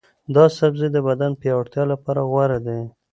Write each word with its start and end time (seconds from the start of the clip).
دا 0.35 0.45
سبزی 0.57 0.87
د 0.93 0.97
بدن 1.07 1.31
د 1.33 1.37
پیاوړتیا 1.41 1.83
لپاره 1.93 2.21
غوره 2.31 2.59
دی. 2.67 2.79